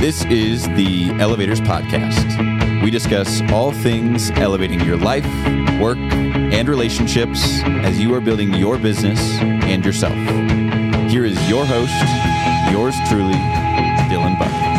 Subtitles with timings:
[0.00, 2.82] This is the Elevators Podcast.
[2.82, 5.26] We discuss all things elevating your life,
[5.78, 10.14] work, and relationships as you are building your business and yourself.
[11.10, 11.92] Here is your host,
[12.72, 13.34] yours truly,
[14.08, 14.69] Dylan Buck.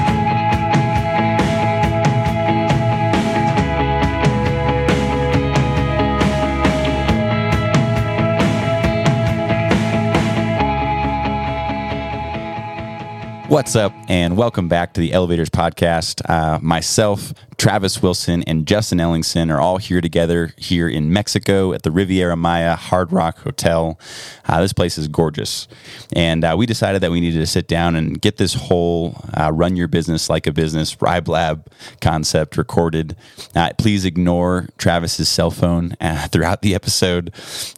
[13.52, 16.21] What's up, and welcome back to the Elevators Podcast.
[16.29, 21.83] Uh, myself, Travis Wilson, and Justin Ellingson are all here together here in Mexico at
[21.83, 24.00] the Riviera Maya Hard Rock Hotel.
[24.47, 25.68] Uh, this place is gorgeous,
[26.11, 29.52] and uh, we decided that we needed to sit down and get this whole uh,
[29.54, 31.68] run your business like a business RYBLAB
[32.02, 33.16] concept recorded.
[33.53, 37.31] Uh, please ignore Travis's cell phone uh, throughout the episode,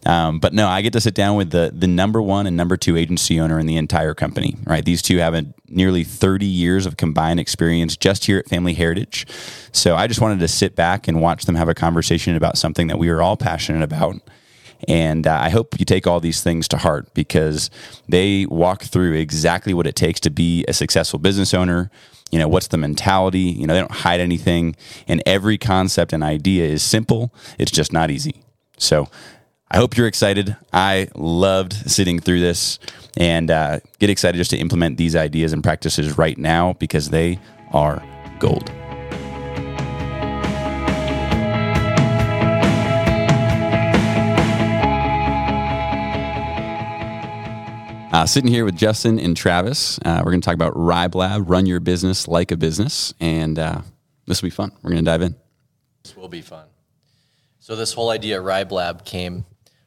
[0.06, 2.78] um, but no, I get to sit down with the the number one and number
[2.78, 4.56] two agency owner in the entire company.
[4.64, 8.74] Right, these two have a nearly 30 years of combined experience just here at Family
[8.74, 9.26] Heritage.
[9.74, 12.86] So I just wanted to sit back and watch them have a conversation about something
[12.86, 14.20] that we are all passionate about.
[14.86, 17.70] And uh, I hope you take all these things to heart because
[18.08, 21.90] they walk through exactly what it takes to be a successful business owner.
[22.30, 23.40] You know, what's the mentality?
[23.40, 24.76] You know, they don't hide anything.
[25.08, 28.42] And every concept and idea is simple, it's just not easy.
[28.78, 29.08] So
[29.70, 30.56] I hope you're excited.
[30.72, 32.78] I loved sitting through this
[33.16, 37.40] and uh, get excited just to implement these ideas and practices right now because they
[37.72, 38.00] are
[38.38, 38.70] gold.
[48.14, 51.66] Uh, sitting here with Justin and Travis, uh, we're going to talk about RYBLAB, run
[51.66, 53.80] your business like a business, and uh,
[54.24, 54.70] this will be fun.
[54.84, 55.34] We're going to dive in.
[56.04, 56.68] This will be fun.
[57.58, 59.44] So this whole idea, RYBLAB, came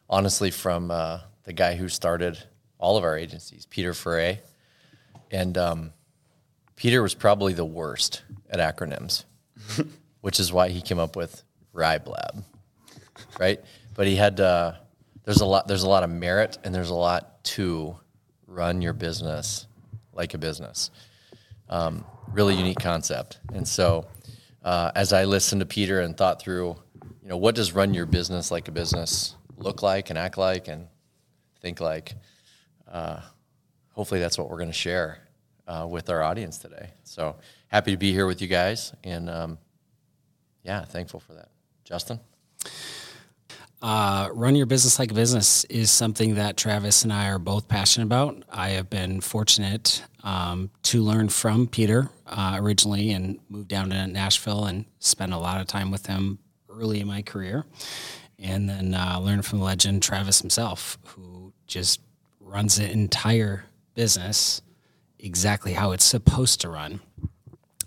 [0.09, 2.37] honestly from uh, the guy who started
[2.77, 4.39] all of our agencies, Peter Ferre.
[5.31, 5.93] And um,
[6.75, 9.23] Peter was probably the worst at acronyms,
[10.19, 12.43] which is why he came up with RYBLAB,
[13.39, 13.61] right?
[13.95, 14.73] But he had uh,
[15.23, 17.97] there's a lot there's a lot of merit and there's a lot to
[18.47, 19.67] run your business
[20.13, 20.89] like a business.
[21.69, 23.39] Um, really unique concept.
[23.53, 24.07] And so,
[24.63, 26.75] uh, as I listened to Peter and thought through,
[27.21, 30.67] you know, what does run your business like a business look like and act like
[30.67, 30.87] and
[31.61, 32.15] think like?
[32.89, 33.19] Uh,
[33.91, 35.19] hopefully, that's what we're going to share
[35.67, 36.89] uh, with our audience today.
[37.03, 37.35] So
[37.67, 39.57] happy to be here with you guys, and um,
[40.63, 41.49] yeah, thankful for that.
[41.83, 42.19] Justin.
[43.79, 47.67] Uh, run your business like a business is something that Travis and I are both
[47.67, 48.43] passionate about.
[48.51, 54.07] I have been fortunate um, to learn from Peter uh, originally and moved down to
[54.07, 56.39] Nashville and spent a lot of time with him
[56.69, 57.65] early in my career.
[58.39, 62.01] And then uh, learn from the legend Travis himself, who just
[62.39, 64.61] runs the entire business
[65.19, 66.99] exactly how it's supposed to run.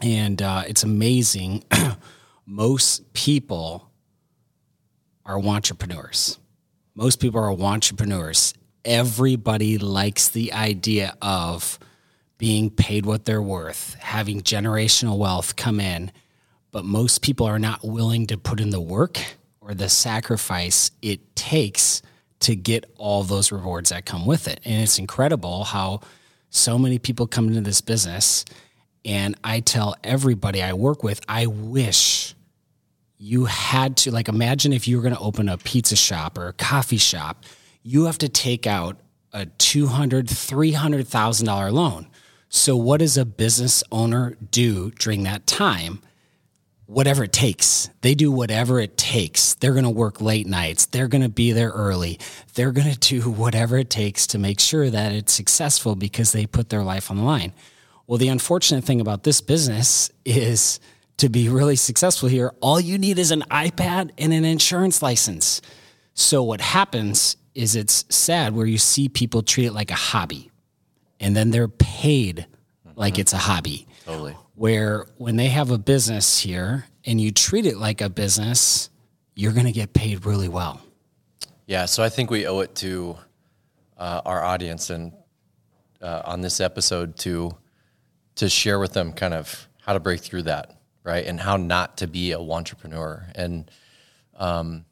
[0.00, 1.65] And uh, it's amazing.
[2.47, 3.90] Most people
[5.31, 6.39] are wantrepreneurs.
[6.97, 8.53] Most people are wantrepreneurs.
[8.85, 11.79] Everybody likes the idea of
[12.37, 16.11] being paid what they're worth, having generational wealth come in,
[16.73, 19.21] but most people are not willing to put in the work
[19.61, 22.03] or the sacrifice it takes
[22.41, 24.59] to get all those rewards that come with it.
[24.65, 26.01] And it's incredible how
[26.49, 28.45] so many people come into this business
[29.05, 32.35] and I tell everybody I work with, I wish
[33.22, 36.48] you had to like imagine if you were going to open a pizza shop or
[36.48, 37.44] a coffee shop
[37.82, 38.98] you have to take out
[39.32, 42.08] a $200 $300000 loan.
[42.48, 46.00] So what does a business owner do during that time?
[46.86, 47.88] Whatever it takes.
[48.00, 49.54] They do whatever it takes.
[49.54, 50.87] They're going to work late nights.
[50.87, 52.19] They're going to be there early.
[52.54, 56.47] They're going to do whatever it takes to make sure that it's successful because they
[56.47, 57.52] put their life on the line.
[58.08, 60.81] Well the unfortunate thing about this business is
[61.20, 65.60] to be really successful here, all you need is an iPad and an insurance license.
[66.14, 70.50] So what happens is it's sad where you see people treat it like a hobby
[71.20, 72.47] and then they're paid
[72.97, 73.87] like it's a hobby.
[74.06, 74.34] Totally.
[74.55, 78.88] Where when they have a business here and you treat it like a business,
[79.34, 80.81] you're going to get paid really well.
[81.66, 83.16] Yeah, so I think we owe it to
[83.99, 85.12] uh, our audience and
[86.00, 87.55] uh, on this episode to
[88.37, 90.80] to share with them kind of how to break through that
[91.11, 91.27] right?
[91.27, 93.69] And how not to be a wantrepreneur and
[94.37, 94.85] um,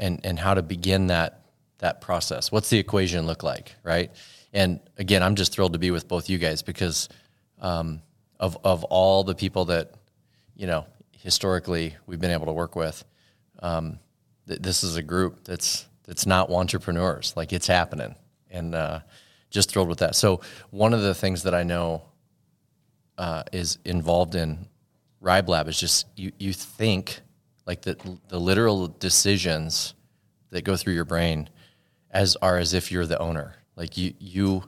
[0.00, 1.42] and and how to begin that
[1.78, 2.50] that process.
[2.50, 4.10] What's the equation look like, right?
[4.52, 7.08] And again, I'm just thrilled to be with both you guys because
[7.60, 8.02] um,
[8.40, 9.94] of of all the people that
[10.56, 13.04] you know historically we've been able to work with.
[13.62, 14.00] Um,
[14.48, 17.36] th- this is a group that's that's not wantrepreneurs.
[17.36, 18.16] Like it's happening,
[18.50, 19.00] and uh,
[19.50, 20.16] just thrilled with that.
[20.16, 20.40] So
[20.70, 22.02] one of the things that I know
[23.18, 24.66] uh, is involved in
[25.22, 27.20] RYBLAB is just you you think
[27.66, 27.96] like the
[28.28, 29.94] the literal decisions
[30.50, 31.48] that go through your brain
[32.10, 33.54] as are as if you're the owner.
[33.76, 34.64] Like you you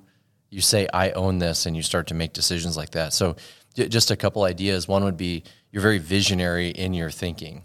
[0.50, 3.12] you say I own this and you start to make decisions like that.
[3.12, 3.36] So
[3.74, 4.86] just a couple ideas.
[4.86, 5.42] One would be
[5.72, 7.64] you're very visionary in your thinking.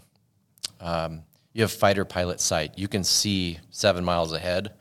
[0.80, 1.22] Um,
[1.52, 2.76] you have fighter pilot sight.
[2.76, 4.74] You can see seven miles ahead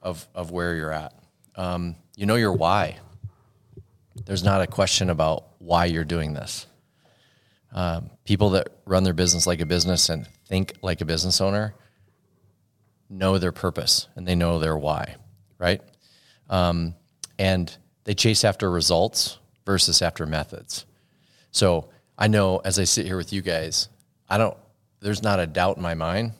[0.00, 1.12] of of where you're at.
[1.56, 2.98] Um, you know your why.
[4.24, 6.66] There's not a question about why you're doing this.
[7.76, 11.74] Um, people that run their business like a business and think like a business owner
[13.10, 15.16] know their purpose and they know their why,
[15.58, 15.82] right?
[16.48, 16.94] Um,
[17.38, 20.86] and they chase after results versus after methods.
[21.50, 23.90] So I know as I sit here with you guys,
[24.26, 24.56] I don't,
[25.00, 26.32] there's not a doubt in my mind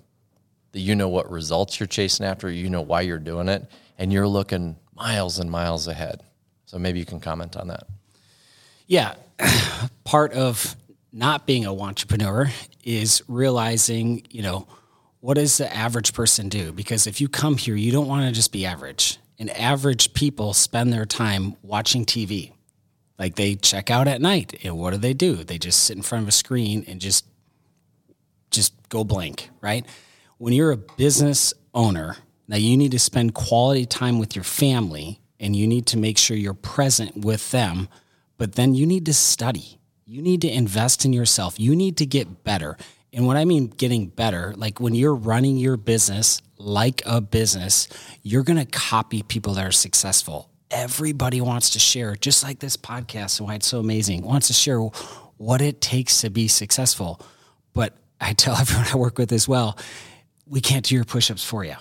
[0.73, 4.11] that you know what results you're chasing after, you know why you're doing it, and
[4.11, 6.23] you're looking miles and miles ahead.
[6.65, 7.85] So maybe you can comment on that.
[8.87, 9.17] Yeah.
[10.05, 10.75] Part of
[11.17, 12.51] not being a wantrepreneur
[12.85, 14.69] is realizing, you know,
[15.21, 16.73] what does the average person do?
[16.73, 19.19] Because if you come here, you don't want to just be average.
[19.39, 22.53] And average people spend their time watching TV.
[23.19, 24.61] Like they check out at night.
[24.63, 25.37] And what do they do?
[25.37, 27.25] They just sit in front of a screen and just
[28.51, 29.87] just go blank, right?
[30.37, 32.17] When you're a business owner,
[32.47, 36.19] now you need to spend quality time with your family and you need to make
[36.19, 37.89] sure you're present with them,
[38.37, 39.79] but then you need to study.
[40.09, 41.59] You need to invest in yourself.
[41.59, 42.77] You need to get better.
[43.13, 47.89] And what I mean getting better, like when you're running your business like a business,
[48.23, 50.49] you're going to copy people that are successful.
[50.71, 54.53] Everybody wants to share, just like this podcast and why it's so amazing, wants to
[54.53, 57.21] share what it takes to be successful.
[57.73, 59.77] But I tell everyone I work with as well,
[60.47, 61.75] we can't do your push ups for you.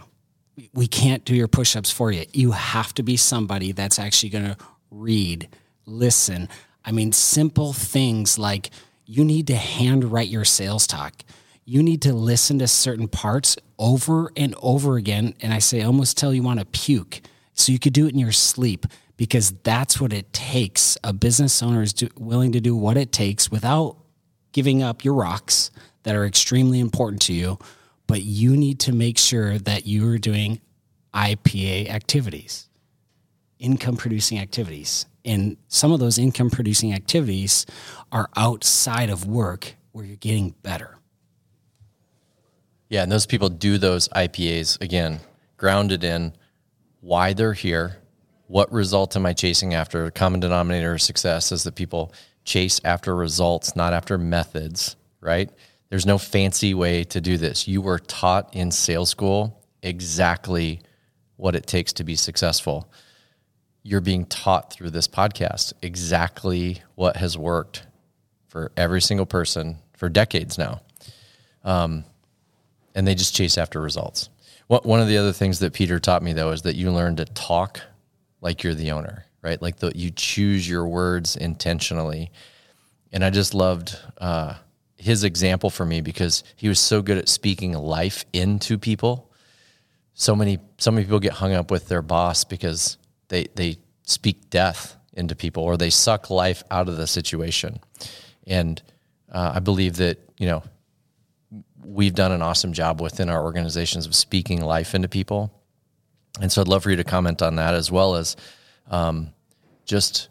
[0.74, 2.26] We can't do your push ups for you.
[2.34, 4.58] You have to be somebody that's actually going to
[4.90, 5.48] read,
[5.86, 6.50] listen.
[6.86, 8.70] I mean, simple things like,
[9.06, 11.24] you need to handwrite your sales talk.
[11.64, 15.36] You need to listen to certain parts over and over again.
[15.42, 17.22] And I say almost till you want to puke.
[17.54, 18.86] So you could do it in your sleep
[19.18, 20.98] because that's what it takes.
[21.04, 23.98] A business owner is do, willing to do what it takes without
[24.52, 25.72] giving up your rocks
[26.04, 27.58] that are extremely important to you.
[28.08, 30.62] But you need to make sure that you are doing
[31.14, 32.65] IPA activities,
[33.60, 35.06] income producing activities.
[35.24, 37.66] And some of those income producing activities
[38.12, 40.98] are outside of work where you're getting better.
[42.90, 45.20] Yeah, and those people do those IPAs again,
[45.58, 46.34] grounded in
[47.02, 47.98] why they're here,
[48.48, 50.10] what result am I chasing after?
[50.12, 52.14] Common denominator of success is that people
[52.44, 55.50] chase after results, not after methods, right?
[55.90, 57.68] There's no fancy way to do this.
[57.68, 60.82] You were taught in sales school exactly
[61.38, 62.92] what it takes to be successful
[63.88, 67.86] you're being taught through this podcast exactly what has worked
[68.48, 70.82] for every single person for decades now.
[71.64, 72.04] Um,
[72.96, 74.30] and they just chase after results.
[74.68, 77.26] One of the other things that Peter taught me though is that you learn to
[77.26, 77.80] talk
[78.42, 79.62] like you're the owner, right?
[79.62, 82.32] Like the, you choose your words intentionally.
[83.12, 84.56] And I just loved uh,
[84.98, 89.32] his example for me because he was so good at speaking life into people.
[90.16, 92.98] So many, so many people get hung up with their boss because
[93.36, 97.80] they they speak death into people or they suck life out of the situation.
[98.48, 98.82] And
[99.32, 100.64] uh, I believe that you know
[101.84, 105.52] we've done an awesome job within our organizations of speaking life into people.
[106.42, 108.36] And so I'd love for you to comment on that as well as
[108.90, 109.32] um,
[109.86, 110.30] just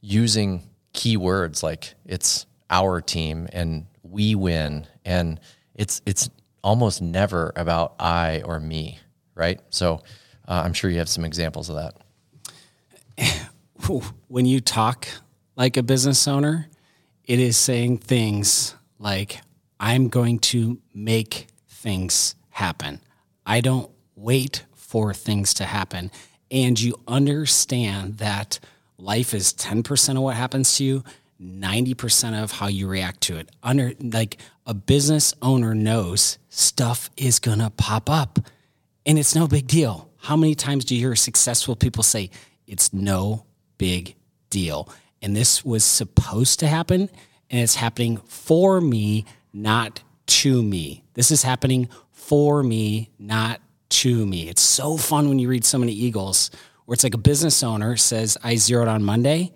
[0.00, 5.40] using key words like it's our team and we win and
[5.74, 6.30] it's it's
[6.62, 8.98] almost never about I or me,
[9.34, 9.60] right?
[9.70, 10.02] So
[10.46, 12.03] uh, I'm sure you have some examples of that.
[14.28, 15.08] when you talk
[15.56, 16.68] like a business owner,
[17.24, 19.40] it is saying things like,
[19.80, 23.00] I'm going to make things happen.
[23.44, 26.10] I don't wait for things to happen.
[26.50, 28.58] And you understand that
[28.98, 31.04] life is 10% of what happens to you,
[31.40, 33.50] 90% of how you react to it.
[33.62, 38.38] Under like a business owner knows stuff is going to pop up
[39.04, 40.10] and it's no big deal.
[40.18, 42.30] How many times do you hear successful people say,
[42.66, 43.46] it's no
[43.78, 44.16] big
[44.50, 44.88] deal.
[45.22, 47.10] And this was supposed to happen,
[47.50, 51.04] and it's happening for me, not to me.
[51.14, 54.48] This is happening for me, not to me.
[54.48, 56.50] It's so fun when you read so many Eagles
[56.84, 59.52] where it's like a business owner says, I zeroed on Monday.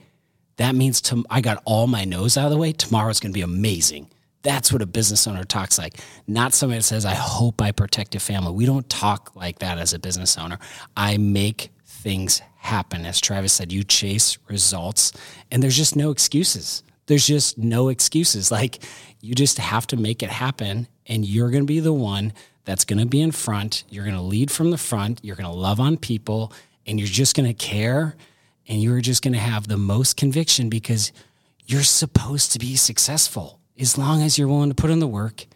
[0.56, 2.72] That means to, I got all my nose out of the way.
[2.72, 4.10] Tomorrow's going to be amazing.
[4.42, 8.14] That's what a business owner talks like, not somebody that says, I hope I protect
[8.14, 8.52] a family.
[8.52, 10.58] We don't talk like that as a business owner.
[10.96, 13.06] I make things happen.
[13.06, 15.12] As Travis said, you chase results,
[15.50, 16.82] and there's just no excuses.
[17.06, 18.50] There's just no excuses.
[18.50, 18.82] Like
[19.20, 22.32] you just have to make it happen, and you're going to be the one
[22.64, 23.84] that's going to be in front.
[23.88, 25.20] You're going to lead from the front.
[25.22, 26.52] You're going to love on people,
[26.86, 28.14] and you're just going to care,
[28.66, 31.12] and you're just going to have the most conviction because
[31.64, 35.46] you're supposed to be successful as long as you're willing to put in the work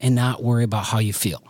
[0.00, 1.42] and not worry about how you feel.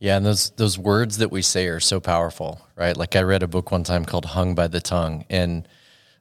[0.00, 2.96] Yeah, and those those words that we say are so powerful, right?
[2.96, 5.68] Like I read a book one time called "Hung by the Tongue," and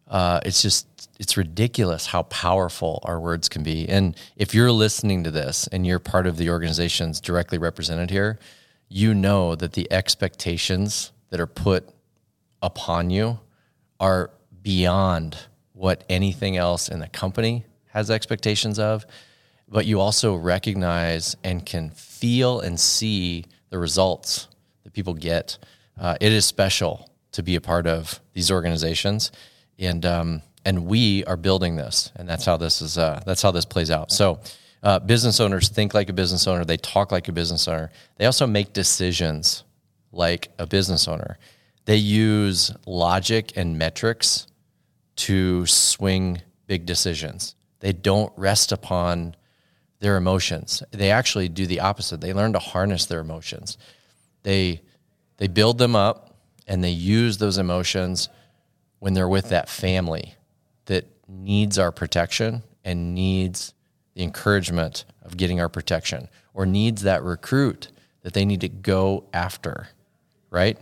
[0.09, 3.87] uh, it's just it's ridiculous how powerful our words can be.
[3.87, 8.37] And if you're listening to this and you're part of the organizations directly represented here,
[8.89, 11.87] you know that the expectations that are put
[12.61, 13.39] upon you
[13.97, 14.31] are
[14.61, 15.37] beyond
[15.71, 19.05] what anything else in the company has expectations of.
[19.69, 24.47] But you also recognize and can feel and see the results
[24.83, 25.57] that people get.
[25.99, 29.31] Uh, it is special to be a part of these organizations,
[29.77, 32.97] and um, and we are building this, and that's how this is.
[32.97, 34.11] Uh, that's how this plays out.
[34.11, 34.39] So.
[34.81, 36.63] Uh, business owners think like a business owner.
[36.63, 37.91] They talk like a business owner.
[38.15, 39.65] They also make decisions
[40.13, 41.37] like a business owner.
[41.83, 44.47] They use logic and metrics
[45.17, 47.55] to swing big decisions.
[47.79, 49.35] They don't rest upon
[49.99, 50.81] their emotions.
[50.91, 52.21] They actually do the opposite.
[52.21, 53.77] They learn to harness their emotions.
[54.43, 54.81] They
[55.37, 56.35] they build them up
[56.67, 58.29] and they use those emotions
[58.99, 60.35] when they're with that family
[60.85, 63.73] that needs our protection and needs
[64.15, 67.89] the encouragement of getting our protection or needs that recruit
[68.21, 69.87] that they need to go after,
[70.49, 70.77] right?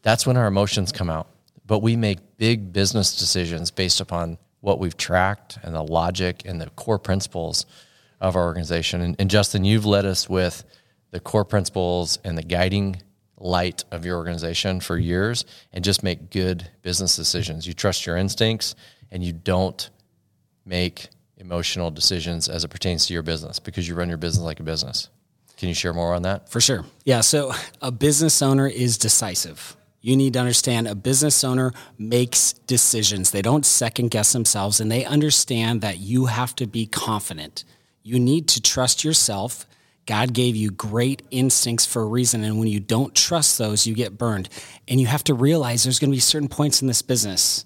[0.00, 1.28] That's when our emotions come out.
[1.66, 6.60] But we make big business decisions based upon what we've tracked and the logic and
[6.60, 7.66] the core principles
[8.22, 9.02] of our organization.
[9.02, 10.64] And, and, Justin, you've led us with
[11.10, 13.02] the core principles and the guiding
[13.36, 17.66] light of your organization for years and just make good business decisions.
[17.66, 18.76] You trust your instincts
[19.10, 19.90] and you don't
[20.64, 24.60] make emotional decisions as it pertains to your business because you run your business like
[24.60, 25.08] a business.
[25.56, 26.48] Can you share more on that?
[26.48, 26.84] For sure.
[27.04, 27.20] Yeah.
[27.20, 27.52] So
[27.82, 29.76] a business owner is decisive.
[30.00, 33.32] You need to understand a business owner makes decisions.
[33.32, 37.64] They don't second guess themselves and they understand that you have to be confident.
[38.02, 39.66] You need to trust yourself.
[40.06, 42.42] God gave you great instincts for a reason.
[42.42, 44.48] And when you don't trust those, you get burned.
[44.88, 47.64] And you have to realize there's going to be certain points in this business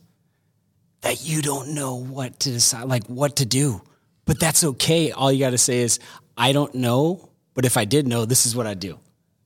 [1.00, 3.80] that you don't know what to decide, like what to do.
[4.24, 5.12] But that's okay.
[5.12, 5.98] All you got to say is,
[6.36, 8.98] I don't know, but if I did know, this is what I'd do.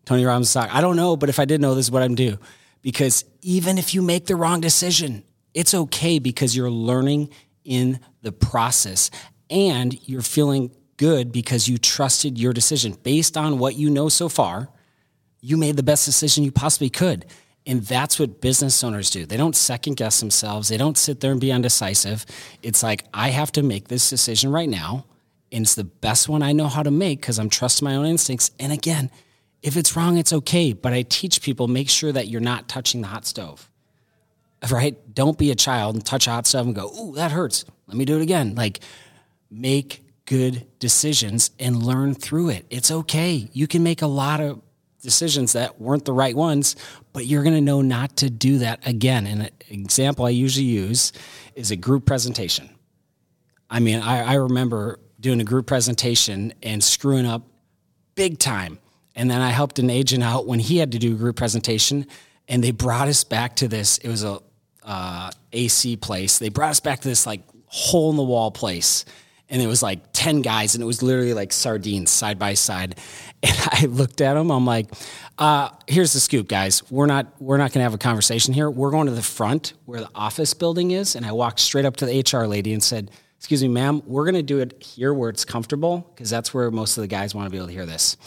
[0.07, 0.75] Tony Robbins talk.
[0.75, 2.39] I don't know, but if I did know, this is what I'm do.
[2.83, 5.23] Because even if you make the wrong decision,
[5.55, 7.31] it's okay because you're learning
[7.65, 9.11] in the process
[9.51, 10.71] and you're feeling
[11.01, 14.69] good because you trusted your decision based on what you know so far.
[15.41, 17.25] You made the best decision you possibly could.
[17.67, 19.25] And that's what business owners do.
[19.25, 20.69] They don't second guess themselves.
[20.69, 22.27] They don't sit there and be undecisive.
[22.63, 25.07] It's like, I have to make this decision right now.
[25.51, 28.05] And it's the best one I know how to make because I'm trusting my own
[28.05, 28.51] instincts.
[28.61, 29.11] And again,
[29.63, 30.75] if it's wrong, it's okay.
[30.75, 33.71] But I teach people make sure that you're not touching the hot stove,
[34.71, 34.99] right?
[35.15, 37.65] Don't be a child and touch a hot stove and go, ooh, that hurts.
[37.87, 38.55] Let me do it again.
[38.55, 38.81] Like,
[39.51, 42.67] make good decisions and learn through it.
[42.71, 43.49] It's okay.
[43.53, 44.61] You can make a lot of
[45.03, 46.77] decisions that weren't the right ones,
[47.13, 49.27] but you're going to know not to do that again.
[49.27, 51.13] And an example I usually use
[51.55, 52.71] is a group presentation.
[53.69, 57.47] I mean, I, I remember doing a group presentation and screwing up
[58.15, 58.79] big time.
[59.15, 62.07] And then I helped an agent out when he had to do a group presentation,
[62.49, 63.99] and they brought us back to this.
[63.99, 64.41] It was a
[64.83, 66.39] uh, AC place.
[66.39, 69.05] They brought us back to this like hole in the wall place
[69.51, 72.97] and it was like 10 guys and it was literally like sardines side by side.
[73.43, 74.87] And i looked at them i'm like
[75.41, 76.83] uh, here's the scoop guys.
[76.91, 78.71] We're not we're not going to have a conversation here.
[78.71, 81.17] We're going to the front where the office building is.
[81.17, 84.25] And i walked straight up to the hr lady and said excuse me ma'am we're
[84.25, 87.35] going to do it here where it's comfortable because that's where most of the guys
[87.35, 88.19] want to be able to hear this.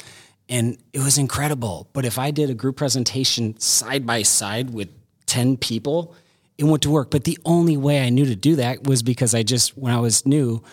[0.50, 1.88] And it was incredible.
[1.94, 4.90] But if i did a group presentation side by side with
[5.28, 6.16] 10 people
[6.56, 7.10] it went to work.
[7.10, 10.00] But the only way i knew to do that was because i just when i
[10.00, 10.64] was new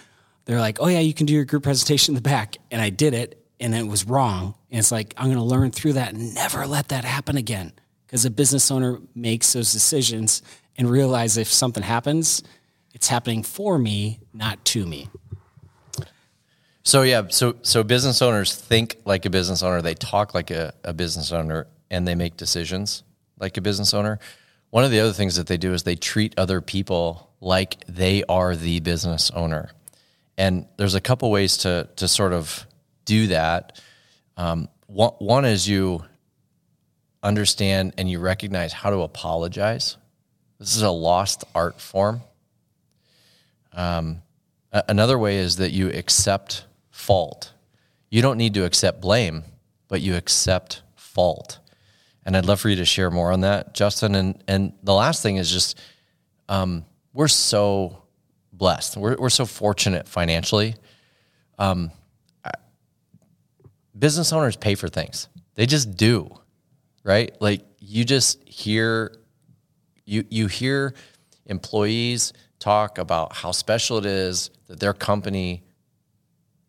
[0.44, 2.56] they're like, oh yeah, you can do your group presentation in the back.
[2.70, 4.54] And I did it and it was wrong.
[4.70, 7.72] And it's like, I'm going to learn through that and never let that happen again.
[8.06, 10.42] Because a business owner makes those decisions
[10.76, 12.42] and realize if something happens,
[12.92, 15.08] it's happening for me, not to me.
[16.82, 20.72] So yeah, so so business owners think like a business owner, they talk like a,
[20.82, 23.04] a business owner, and they make decisions
[23.38, 24.18] like a business owner.
[24.70, 28.24] One of the other things that they do is they treat other people like they
[28.28, 29.70] are the business owner.
[30.40, 32.66] And there's a couple ways to to sort of
[33.04, 33.78] do that.
[34.38, 36.02] Um, one, one is you
[37.22, 39.98] understand and you recognize how to apologize.
[40.58, 42.22] This is a lost art form.
[43.74, 44.22] Um,
[44.72, 47.52] another way is that you accept fault.
[48.08, 49.44] You don't need to accept blame,
[49.88, 51.58] but you accept fault.
[52.24, 54.14] And I'd love for you to share more on that, Justin.
[54.14, 55.78] And and the last thing is just
[56.48, 57.99] um, we're so
[58.60, 58.96] blessed.
[58.96, 60.76] We're we're so fortunate financially.
[61.58, 61.90] Um,
[63.98, 65.28] business owners pay for things.
[65.56, 66.38] They just do,
[67.02, 67.34] right?
[67.40, 69.16] Like you just hear
[70.04, 70.94] you you hear
[71.46, 75.64] employees talk about how special it is that their company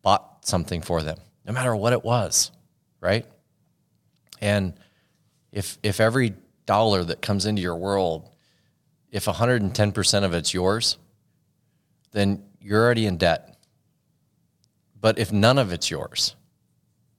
[0.01, 2.51] bought something for them, no matter what it was,
[3.01, 3.25] right?
[4.39, 4.73] And
[5.51, 6.33] if if every
[6.65, 8.29] dollar that comes into your world,
[9.11, 10.97] if 110% of it's yours,
[12.11, 13.57] then you're already in debt.
[14.99, 16.35] But if none of it's yours,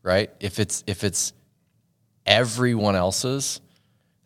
[0.03, 0.31] right?
[0.41, 1.33] If it's if it's
[2.25, 3.61] everyone else's,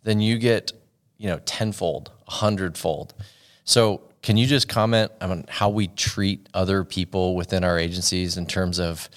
[0.03, 0.73] then you get,
[1.19, 3.15] you know, tenfold, a hundredfold.
[3.65, 8.47] So can you just comment on how we treat other people within our agencies in
[8.47, 9.09] terms of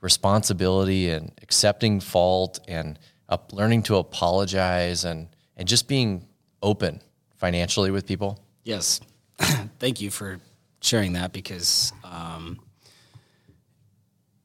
[0.00, 2.98] responsibility and accepting fault and
[3.28, 6.26] up, learning to apologize and, and just being
[6.62, 7.00] open
[7.36, 8.38] financially with people?
[8.62, 9.00] Yes.
[9.78, 10.38] Thank you for
[10.80, 12.58] sharing that because um,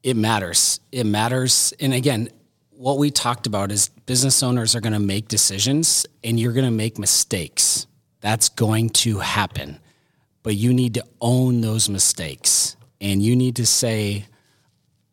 [0.02, 0.80] it matters.
[0.92, 1.72] It matters.
[1.80, 2.28] And again,
[2.70, 6.64] what we talked about is business owners are going to make decisions and you're going
[6.66, 7.86] to make mistakes.
[8.20, 9.78] That's going to happen
[10.44, 14.26] but you need to own those mistakes and you need to say,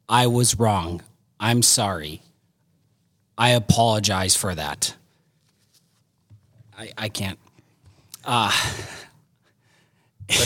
[0.08, 1.02] I was wrong.
[1.40, 2.22] I'm sorry.
[3.38, 4.94] I apologize for that.
[6.78, 7.40] I, I can't.
[8.24, 8.52] Uh,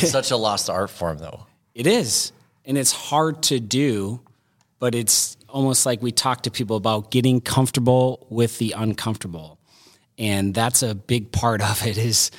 [0.01, 1.45] it's such a lost art form, though.
[1.73, 2.31] It is.
[2.65, 4.21] And it's hard to do,
[4.79, 9.57] but it's almost like we talk to people about getting comfortable with the uncomfortable.
[10.17, 12.31] And that's a big part of it is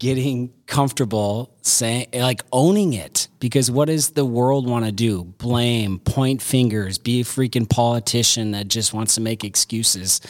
[0.00, 5.98] getting comfortable saying like owning it because what does the world want to do blame
[5.98, 10.22] point fingers be a freaking politician that just wants to make excuses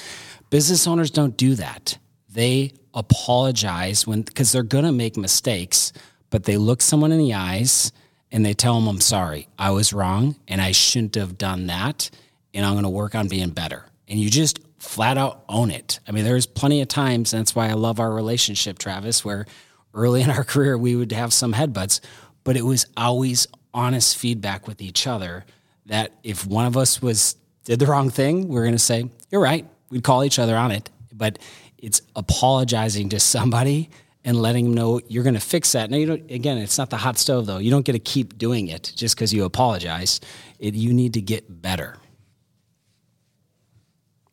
[0.50, 1.96] business owners don't do that
[2.28, 5.92] they apologize when because they're going to make mistakes
[6.30, 7.92] but they look someone in the eyes
[8.32, 12.10] and they tell them i'm sorry i was wrong and i shouldn't have done that
[12.54, 16.00] and i'm going to work on being better and you just flat out own it.
[16.08, 19.46] I mean, there's plenty of times, and that's why I love our relationship, Travis, where
[19.94, 22.00] early in our career we would have some headbutts,
[22.42, 25.44] but it was always honest feedback with each other
[25.86, 29.08] that if one of us was did the wrong thing, we are going to say,
[29.30, 31.38] "You're right." We'd call each other on it, but
[31.76, 33.90] it's apologizing to somebody
[34.24, 35.90] and letting them know you're going to fix that.
[35.90, 36.30] Now, you don't.
[36.30, 37.58] Again, it's not the hot stove though.
[37.58, 40.20] You don't get to keep doing it just because you apologize.
[40.58, 41.96] It, you need to get better.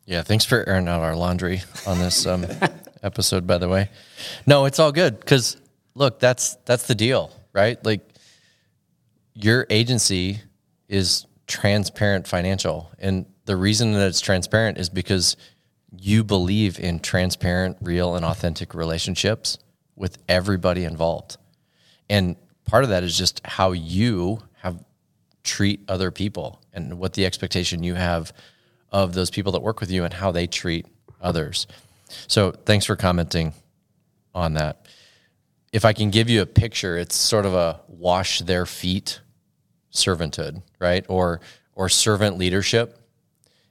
[0.05, 2.45] Yeah, thanks for airing out our laundry on this um,
[3.03, 3.45] episode.
[3.47, 3.89] By the way,
[4.45, 5.57] no, it's all good because
[5.95, 7.83] look, that's that's the deal, right?
[7.83, 8.07] Like
[9.33, 10.41] your agency
[10.87, 15.37] is transparent financial, and the reason that it's transparent is because
[15.97, 19.57] you believe in transparent, real, and authentic relationships
[19.97, 21.37] with everybody involved,
[22.09, 24.83] and part of that is just how you have
[25.43, 28.31] treat other people and what the expectation you have
[28.91, 30.85] of those people that work with you and how they treat
[31.21, 31.67] others.
[32.27, 33.53] So thanks for commenting
[34.33, 34.85] on that.
[35.73, 39.19] If I can give you a picture, it's sort of a wash their feet
[39.91, 41.05] servanthood, right?
[41.09, 41.41] Or
[41.75, 42.97] or servant leadership.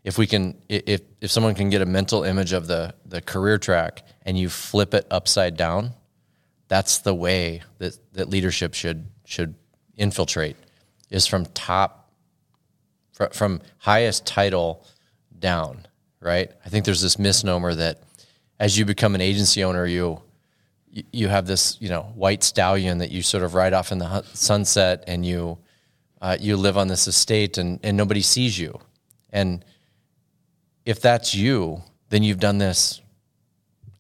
[0.04, 3.58] If we can if if someone can get a mental image of the the career
[3.58, 5.92] track and you flip it upside down,
[6.68, 9.54] that's the way that, that leadership should should
[9.96, 10.56] infiltrate
[11.10, 12.10] is from top
[13.32, 14.84] from highest title
[15.38, 15.86] down,
[16.20, 16.50] right?
[16.64, 18.02] I think there's this misnomer that
[18.60, 20.20] as you become an agency owner, you
[21.12, 24.22] you have this you know white stallion that you sort of ride off in the
[24.34, 25.58] sunset, and you
[26.20, 28.78] uh, you live on this estate, and and nobody sees you.
[29.30, 29.64] And
[30.84, 33.00] if that's you, then you've done this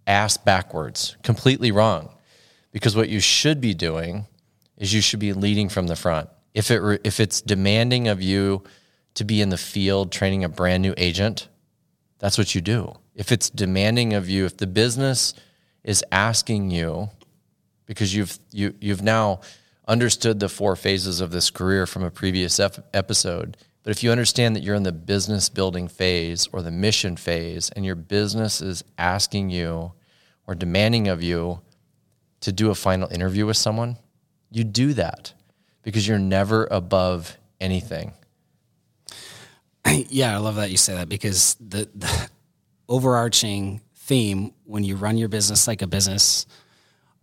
[0.06, 2.15] ass backwards, completely wrong.
[2.76, 4.26] Because what you should be doing
[4.76, 6.28] is you should be leading from the front.
[6.52, 8.64] If it re- if it's demanding of you
[9.14, 11.48] to be in the field training a brand new agent,
[12.18, 12.92] that's what you do.
[13.14, 15.32] If it's demanding of you, if the business
[15.84, 17.08] is asking you,
[17.86, 19.40] because you've you you've now
[19.88, 24.10] understood the four phases of this career from a previous ep- episode, but if you
[24.10, 28.60] understand that you're in the business building phase or the mission phase, and your business
[28.60, 29.92] is asking you
[30.46, 31.62] or demanding of you
[32.40, 33.96] to do a final interview with someone,
[34.50, 35.32] you do that
[35.82, 38.12] because you're never above anything.
[40.08, 42.30] yeah, I love that you say that because the, the
[42.88, 46.46] overarching theme when you run your business like a business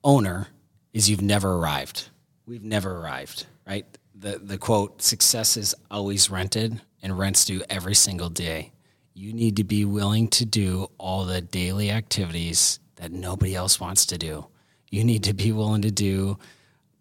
[0.04, 0.48] owner
[0.94, 2.10] is you've never arrived.
[2.46, 3.86] We've never arrived, right?
[4.16, 8.72] The the quote success is always rented and rents due every single day.
[9.14, 14.06] You need to be willing to do all the daily activities that nobody else wants
[14.08, 14.48] to do.
[14.94, 16.38] You need to be willing to do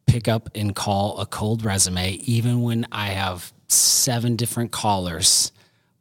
[0.06, 5.52] pick up and call a cold resume even when I have seven different callers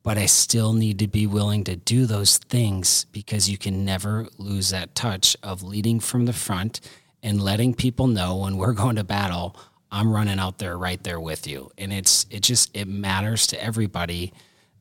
[0.03, 4.27] but I still need to be willing to do those things because you can never
[4.37, 6.81] lose that touch of leading from the front
[7.21, 9.55] and letting people know when we're going to battle,
[9.91, 11.71] I'm running out there right there with you.
[11.77, 14.33] And it's it just it matters to everybody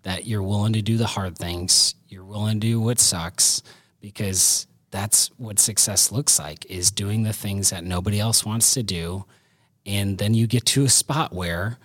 [0.03, 3.63] that you're willing to do the hard things, you're willing to do what sucks
[4.01, 8.83] because that's what success looks like is doing the things that nobody else wants to
[8.83, 9.25] do
[9.87, 11.79] and then you get to a spot where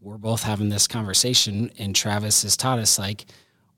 [0.00, 3.26] we're both having this conversation, and Travis has taught us like,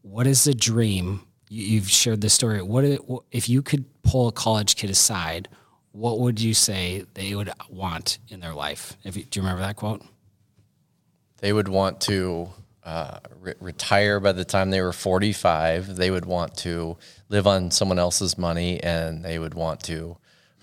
[0.03, 1.23] what is the dream?
[1.49, 2.61] You've shared this story.
[2.62, 2.85] What
[3.31, 5.49] if you could pull a college kid aside?
[5.93, 8.97] What would you say they would want in their life?
[9.05, 10.03] If you, do you remember that quote?
[11.39, 12.51] They would want to
[12.87, 15.96] uh, re- retire by the time they were 45.
[15.96, 16.96] They would want to
[17.29, 20.16] live on someone else's money, and they would want to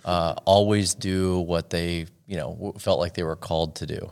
[0.05, 4.09] uh, always do what they, you know, felt like they were called to do.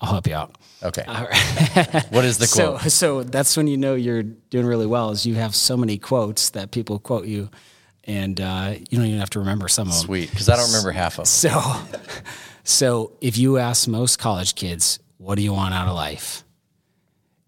[0.00, 0.56] I'll help you out.
[0.82, 1.02] Okay.
[1.06, 2.06] All right.
[2.10, 2.80] what is the quote?
[2.80, 5.10] So, so that's when you know you're doing really well.
[5.10, 7.50] Is you have so many quotes that people quote you,
[8.04, 10.02] and uh, you don't even have to remember some of them.
[10.02, 11.26] Sweet, because I don't remember half of them.
[11.26, 11.74] So,
[12.64, 16.44] so if you ask most college kids, "What do you want out of life?"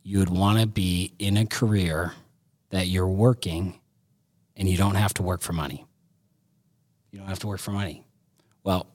[0.03, 2.12] You would want to be in a career
[2.71, 3.79] that you're working,
[4.57, 5.87] and you don't have to work for money.
[7.11, 8.05] You don't have to work for money.
[8.65, 8.87] Well,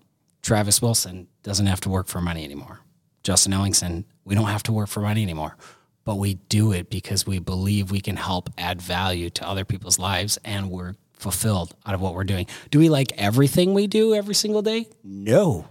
[0.42, 2.80] Travis Wilson doesn't have to work for money anymore.
[3.24, 5.58] Justin Ellingson, we don't have to work for money anymore,
[6.04, 10.00] but we do it because we believe we can help add value to other people's
[10.00, 12.48] lives and we're fulfilled out of what we're doing.
[12.72, 14.88] Do we like everything we do every single day?
[15.04, 15.68] No,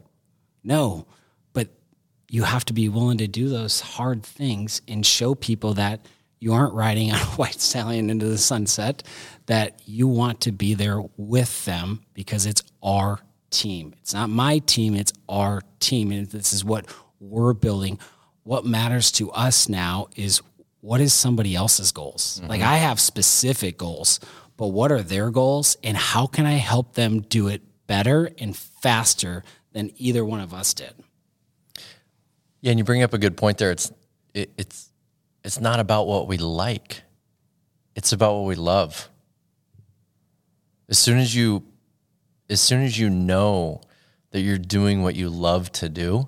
[0.62, 1.06] no.
[2.28, 6.06] You have to be willing to do those hard things and show people that
[6.38, 9.02] you aren't riding on a white stallion into the sunset,
[9.46, 13.94] that you want to be there with them because it's our team.
[14.00, 16.10] It's not my team, it's our team.
[16.12, 16.86] And this is what
[17.20, 17.98] we're building.
[18.42, 20.40] What matters to us now is
[20.80, 22.38] what is somebody else's goals?
[22.38, 22.50] Mm-hmm.
[22.50, 24.20] Like I have specific goals,
[24.56, 28.56] but what are their goals and how can I help them do it better and
[28.56, 30.94] faster than either one of us did?
[32.66, 33.70] Yeah, and you bring up a good point there.
[33.70, 33.92] It's
[34.34, 34.90] it, it's
[35.44, 37.04] it's not about what we like.
[37.94, 39.08] It's about what we love.
[40.88, 41.62] As soon as you
[42.50, 43.82] as soon as you know
[44.32, 46.26] that you're doing what you love to do,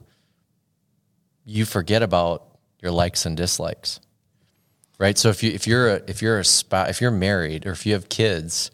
[1.44, 2.46] you forget about
[2.80, 3.98] your likes and dislikes
[5.00, 7.72] right so if you if you're a if you're a spouse if you're married or
[7.72, 8.70] if you have kids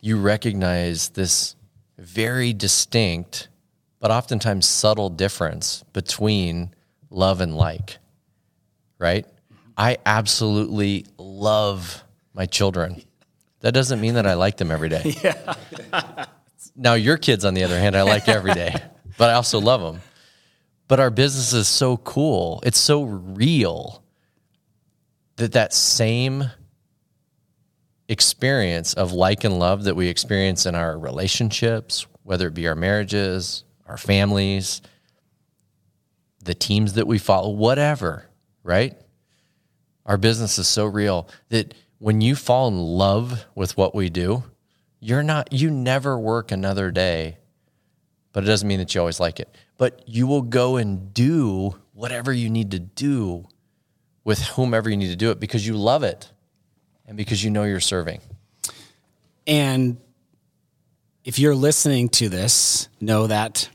[0.00, 1.54] you recognize this
[1.96, 3.46] very distinct
[4.00, 6.74] but oftentimes subtle difference between
[7.10, 7.98] love and like
[8.98, 9.26] right
[9.76, 12.02] i absolutely love
[12.34, 13.02] my children
[13.60, 16.24] that doesn't mean that i like them every day yeah.
[16.74, 18.74] now your kids on the other hand i like every day
[19.18, 20.00] but i also love them
[20.88, 22.60] but our business is so cool.
[22.64, 24.02] It's so real
[25.36, 26.44] that that same
[28.08, 32.76] experience of like and love that we experience in our relationships, whether it be our
[32.76, 34.80] marriages, our families,
[36.46, 38.28] the teams that we follow, whatever,
[38.62, 38.96] right?
[40.04, 44.44] Our business is so real that when you fall in love with what we do,
[45.00, 47.38] you're not, you never work another day,
[48.32, 51.74] but it doesn't mean that you always like it but you will go and do
[51.92, 53.46] whatever you need to do
[54.24, 56.30] with whomever you need to do it because you love it
[57.06, 58.20] and because you know you're serving.
[59.46, 59.98] And
[61.24, 63.68] if you're listening to this, know that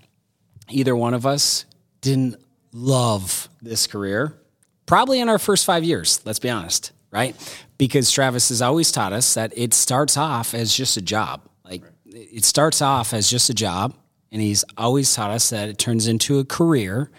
[0.70, 1.66] either one of us
[2.02, 2.36] didn't
[2.74, 4.38] love this career,
[4.86, 7.36] probably in our first five years, let's be honest, right?
[7.78, 11.48] Because Travis has always taught us that it starts off as just a job.
[11.64, 13.94] Like it starts off as just a job
[14.32, 17.12] and he's always taught us that it turns into a career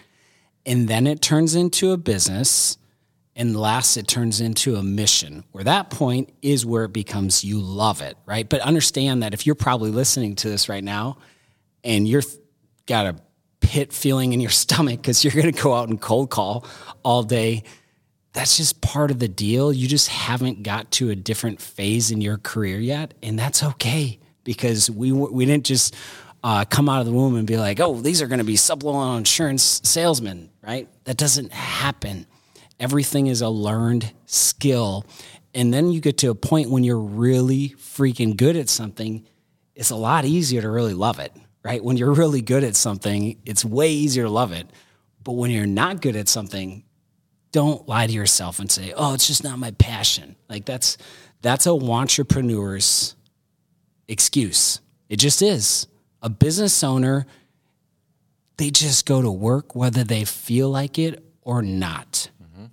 [0.65, 2.77] and then it turns into a business
[3.35, 7.59] and last it turns into a mission where that point is where it becomes you
[7.59, 11.17] love it right but understand that if you're probably listening to this right now
[11.83, 12.21] and you're
[12.85, 13.15] got a
[13.73, 16.63] pit feeling in your stomach because you're going to go out and cold call
[17.03, 17.63] all day
[18.33, 22.21] that's just part of the deal you just haven't got to a different phase in
[22.21, 25.95] your career yet and that's okay because we we didn't just
[26.43, 28.57] uh, come out of the womb and be like, oh, these are going to be
[28.57, 30.89] supplemental insurance salesmen, right?
[31.05, 32.27] That doesn't happen.
[32.79, 35.05] Everything is a learned skill.
[35.55, 39.25] And then you get to a point when you're really freaking good at something,
[39.73, 41.31] it's a lot easier to really love it,
[41.63, 41.83] right?
[41.83, 44.67] When you're really good at something, it's way easier to love it.
[45.23, 46.83] But when you're not good at something,
[47.51, 50.97] don't lie to yourself and say, "Oh, it's just not my passion." Like that's
[51.41, 53.15] that's a wantrepreneur's
[54.07, 54.81] excuse.
[55.07, 55.87] It just is.
[56.21, 57.25] A business owner
[58.57, 62.29] they just go to work whether they feel like it or not.
[62.41, 62.65] Mm-hmm.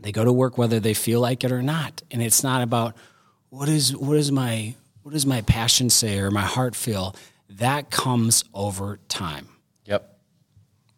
[0.00, 2.02] They go to work whether they feel like it or not.
[2.10, 2.96] And it's not about
[3.50, 7.14] what is what is my what does my passion say or my heart feel?
[7.58, 9.48] That comes over time.
[9.84, 10.18] Yep.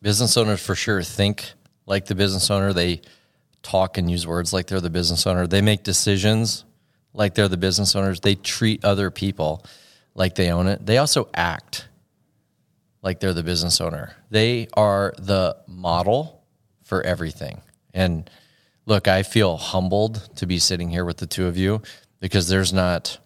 [0.01, 1.53] Business owners for sure think
[1.85, 2.73] like the business owner.
[2.73, 3.03] They
[3.62, 5.47] talk and use words like they're the business owner.
[5.47, 6.64] They make decisions
[7.12, 8.21] like they're the business owners.
[8.21, 9.66] They treat other people
[10.14, 10.85] like they own it.
[10.87, 11.88] They also act
[13.03, 14.16] like they're the business owner.
[14.31, 16.42] They are the model
[16.85, 17.61] for everything.
[17.92, 18.31] And
[18.87, 21.83] look, I feel humbled to be sitting here with the two of you
[22.21, 23.19] because there's not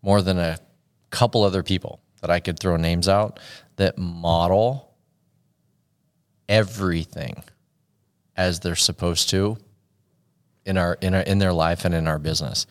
[0.00, 0.58] more than a
[1.10, 3.40] couple other people that I could throw names out
[3.76, 4.94] that model
[6.48, 7.42] everything
[8.36, 9.56] as they're supposed to
[10.64, 12.66] in our in our in their life and in our business.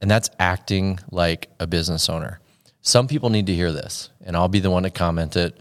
[0.00, 2.40] And that's acting like a business owner.
[2.80, 5.58] Some people need to hear this, and I'll be the one to comment it.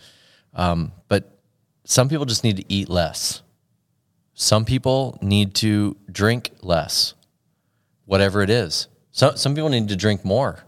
[0.54, 1.40] Um, but
[1.86, 3.42] some people just need to eat less.
[4.34, 7.14] Some people need to drink less,
[8.06, 8.88] whatever it is.
[9.12, 10.64] So, some people need to drink more.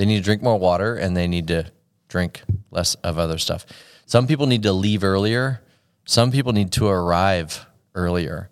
[0.00, 1.70] They need to drink more water and they need to
[2.08, 3.66] drink less of other stuff.
[4.06, 5.60] Some people need to leave earlier.
[6.06, 8.48] Some people need to arrive earlier.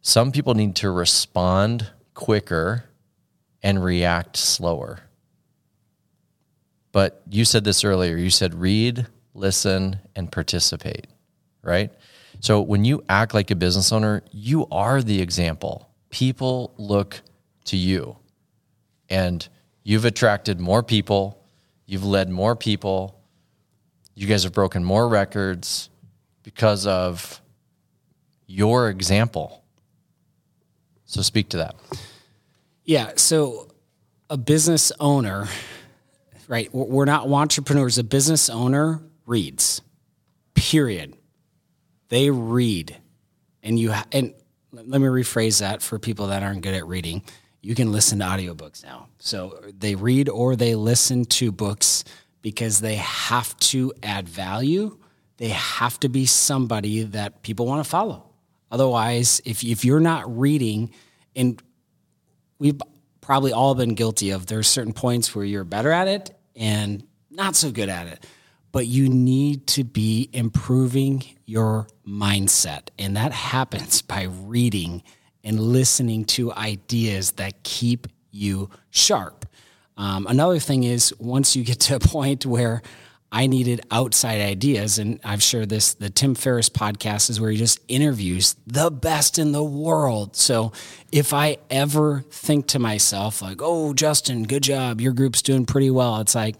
[0.00, 2.84] Some people need to respond quicker
[3.64, 5.00] and react slower.
[6.92, 8.16] But you said this earlier.
[8.16, 11.08] You said read, listen, and participate,
[11.62, 11.90] right?
[12.38, 15.90] So when you act like a business owner, you are the example.
[16.10, 17.22] People look
[17.64, 18.18] to you.
[19.10, 19.48] And
[19.82, 21.42] you've attracted more people,
[21.86, 23.20] you've led more people,
[24.14, 25.88] you guys have broken more records
[26.42, 27.40] because of
[28.46, 29.62] your example.
[31.06, 31.76] So speak to that.
[32.84, 33.12] Yeah.
[33.16, 33.68] So
[34.28, 35.48] a business owner,
[36.48, 36.72] right?
[36.74, 37.98] We're not wantrepreneurs.
[37.98, 39.82] A business owner reads,
[40.54, 41.16] period.
[42.08, 42.96] They read.
[43.62, 44.34] And you, and
[44.72, 47.22] let me rephrase that for people that aren't good at reading.
[47.62, 49.08] You can listen to audiobooks now.
[49.18, 52.04] So they read or they listen to books
[52.42, 54.98] because they have to add value.
[55.36, 58.30] They have to be somebody that people want to follow.
[58.70, 60.90] Otherwise, if, if you're not reading,
[61.36, 61.62] and
[62.58, 62.80] we've
[63.20, 67.54] probably all been guilty of, there's certain points where you're better at it and not
[67.54, 68.26] so good at it
[68.72, 72.88] but you need to be improving your mindset.
[72.98, 75.02] And that happens by reading
[75.44, 79.46] and listening to ideas that keep you sharp.
[79.96, 82.82] Um, another thing is once you get to a point where
[83.34, 85.94] I needed outside ideas, and I've shared this.
[85.94, 90.36] The Tim Ferriss podcast is where he just interviews the best in the world.
[90.36, 90.72] So
[91.10, 95.90] if I ever think to myself, like, oh, Justin, good job, your group's doing pretty
[95.90, 96.56] well, it's like,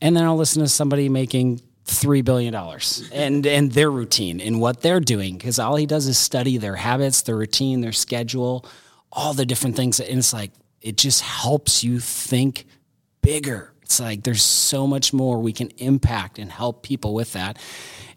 [0.00, 4.60] and then I'll listen to somebody making three billion dollars and and their routine and
[4.60, 8.64] what they're doing because all he does is study their habits, their routine, their schedule,
[9.12, 12.66] all the different things, and it's like it just helps you think
[13.22, 17.58] bigger it's like there's so much more we can impact and help people with that.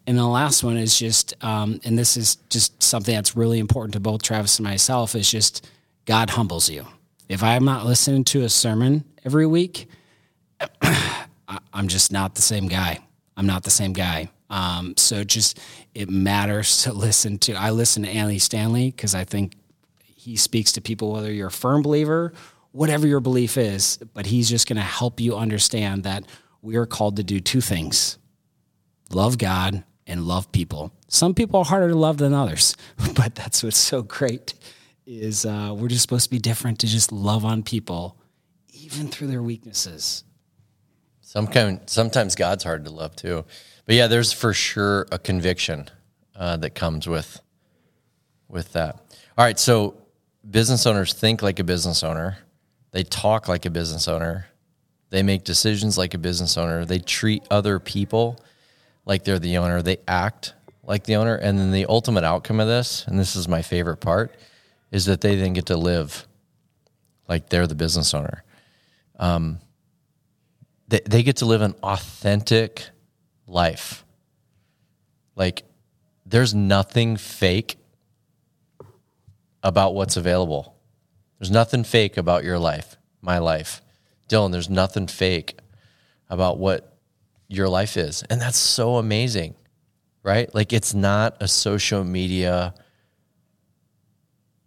[0.08, 3.94] And the last one is just, um, and this is just something that's really important
[3.94, 5.70] to both Travis and myself, is just
[6.06, 6.88] God humbles you.
[7.28, 9.90] If I'm not listening to a sermon every week,
[11.74, 13.00] I'm just not the same guy.
[13.38, 14.30] I'm not the same guy.
[14.50, 15.60] Um, so just
[15.96, 17.54] it matters to listen to.
[17.54, 19.54] I listen to Andy Stanley because I think
[20.04, 22.34] he speaks to people whether you're a firm believer
[22.78, 26.24] whatever your belief is, but he's just going to help you understand that
[26.62, 28.18] we are called to do two things
[29.10, 30.92] love God and love people.
[31.08, 32.76] Some people are harder to love than others,
[33.16, 34.54] but that's what's so great
[35.06, 38.18] is uh, we're just supposed to be different to just love on people,
[38.74, 40.24] even through their weaknesses.
[41.28, 43.44] Some kind, sometimes God's hard to love too,
[43.86, 45.90] but yeah, there's for sure a conviction
[46.34, 47.42] uh, that comes with
[48.48, 48.96] with that.
[49.38, 49.98] All right, so
[50.50, 52.38] business owners think like a business owner.
[52.92, 54.48] They talk like a business owner.
[55.10, 56.86] They make decisions like a business owner.
[56.86, 58.40] They treat other people
[59.04, 59.82] like they're the owner.
[59.82, 61.36] They act like the owner.
[61.36, 64.34] And then the ultimate outcome of this, and this is my favorite part,
[64.94, 66.26] is that they then get to live
[67.28, 68.46] like they're the business owner.
[69.20, 69.60] Um,
[70.88, 72.90] they, they get to live an authentic
[73.48, 74.06] life.
[75.36, 75.64] Like
[76.26, 77.78] there's nothing fake
[79.64, 80.76] about what's available
[81.40, 83.82] There's nothing fake about your life, my life.
[84.30, 85.60] Dylan, there's nothing fake
[86.30, 86.98] about what
[87.48, 88.24] your life is.
[88.30, 89.56] And that's so amazing,
[90.24, 90.54] right?
[90.54, 92.74] Like it's not a social media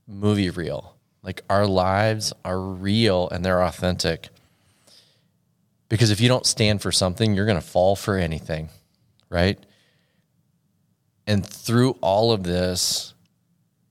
[0.06, 0.96] movie reel.
[1.22, 4.28] Like our lives are real and they're authentic.
[5.90, 8.70] Because if you don't stand for something, you're going to fall for anything,
[9.28, 9.58] right?
[11.26, 13.12] And through all of this,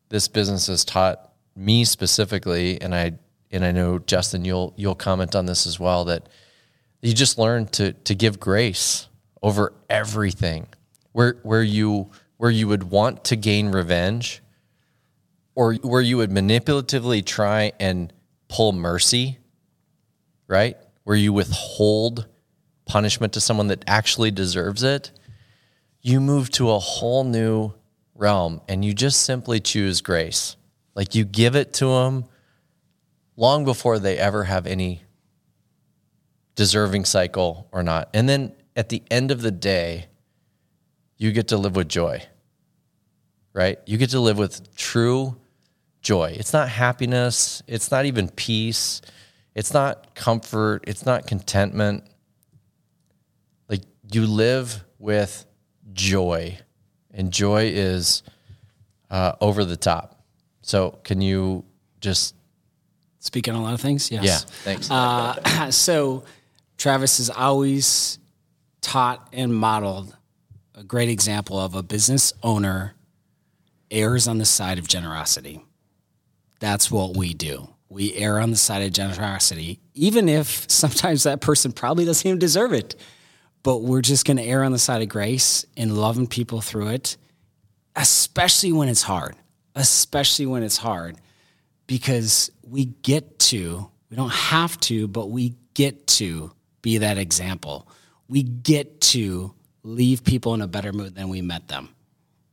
[0.07, 3.13] this business has taught me specifically, and I
[3.51, 6.29] and I know Justin, you'll you'll comment on this as well that
[7.01, 9.07] you just learn to to give grace
[9.43, 10.67] over everything.
[11.11, 14.41] Where where you where you would want to gain revenge,
[15.53, 18.13] or where you would manipulatively try and
[18.47, 19.37] pull mercy,
[20.47, 20.77] right?
[21.03, 22.27] Where you withhold
[22.85, 25.11] punishment to someone that actually deserves it,
[26.01, 27.73] you move to a whole new
[28.15, 30.55] realm and you just simply choose grace.
[30.95, 32.25] Like you give it to them
[33.35, 35.03] long before they ever have any
[36.55, 38.09] deserving cycle or not.
[38.13, 40.07] And then at the end of the day,
[41.17, 42.21] you get to live with joy,
[43.53, 43.79] right?
[43.85, 45.37] You get to live with true
[46.01, 46.35] joy.
[46.37, 49.01] It's not happiness, it's not even peace,
[49.59, 52.05] it's not comfort, it's not contentment.
[53.67, 55.45] Like you live with
[55.91, 56.57] joy,
[57.13, 58.23] and joy is
[59.11, 60.23] uh, over the top.
[60.61, 61.65] So, can you
[61.99, 62.35] just
[63.19, 64.23] speak on a lot of things, yes.
[64.23, 64.37] yeah?
[64.63, 64.89] Thanks.
[64.89, 66.23] Uh, so
[66.77, 68.17] Travis has always
[68.79, 70.15] taught and modeled
[70.73, 72.95] a great example of a business owner
[73.91, 75.65] errs on the side of generosity.
[76.61, 77.67] That's what we do.
[77.89, 82.39] We err on the side of generosity, even if sometimes that person probably doesn't even
[82.39, 82.95] deserve it.
[83.63, 86.89] But we're just going to err on the side of grace and loving people through
[86.89, 87.17] it,
[87.95, 89.35] especially when it's hard,
[89.75, 91.17] especially when it's hard
[91.89, 96.51] because we get to, we don't have to, but we get to
[96.83, 97.87] be that example.
[98.27, 101.89] We get to leave people in a better mood than we met them.